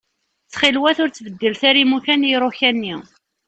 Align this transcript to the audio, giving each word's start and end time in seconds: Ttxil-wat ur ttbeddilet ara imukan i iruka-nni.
Ttxil-wat 0.45 0.97
ur 1.03 1.09
ttbeddilet 1.09 1.61
ara 1.69 1.79
imukan 1.83 2.27
i 2.27 2.29
iruka-nni. 2.33 2.95